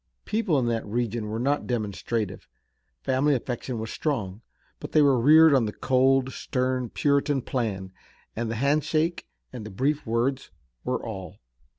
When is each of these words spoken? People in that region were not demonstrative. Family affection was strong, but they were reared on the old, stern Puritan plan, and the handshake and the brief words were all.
People 0.25 0.57
in 0.57 0.65
that 0.65 0.83
region 0.83 1.27
were 1.27 1.37
not 1.37 1.67
demonstrative. 1.67 2.47
Family 3.03 3.35
affection 3.35 3.77
was 3.77 3.91
strong, 3.91 4.41
but 4.79 4.93
they 4.93 5.01
were 5.03 5.19
reared 5.19 5.53
on 5.53 5.65
the 5.67 5.75
old, 5.91 6.31
stern 6.33 6.89
Puritan 6.89 7.43
plan, 7.43 7.91
and 8.35 8.49
the 8.49 8.55
handshake 8.55 9.27
and 9.53 9.63
the 9.63 9.69
brief 9.69 10.03
words 10.07 10.49
were 10.83 11.05
all. 11.05 11.37